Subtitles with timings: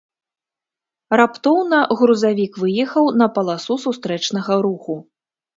[1.19, 4.99] Раптоўна грузавік выехаў на паласу сустрэчнага руху.